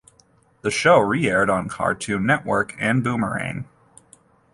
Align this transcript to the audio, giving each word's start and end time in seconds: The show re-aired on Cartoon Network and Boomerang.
The 0.63 0.71
show 0.71 0.97
re-aired 0.97 1.47
on 1.51 1.69
Cartoon 1.69 2.25
Network 2.25 2.73
and 2.79 3.03
Boomerang. 3.03 3.65